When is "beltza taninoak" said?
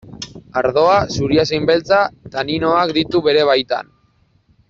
1.71-2.95